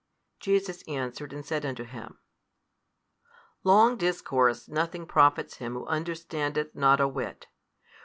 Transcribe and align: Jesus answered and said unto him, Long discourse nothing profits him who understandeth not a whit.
Jesus 0.39 0.81
answered 0.87 1.31
and 1.31 1.45
said 1.45 1.63
unto 1.63 1.83
him, 1.83 2.17
Long 3.63 3.97
discourse 3.97 4.67
nothing 4.67 5.05
profits 5.05 5.57
him 5.57 5.73
who 5.73 5.85
understandeth 5.85 6.73
not 6.73 6.99
a 6.99 7.07
whit. 7.07 7.45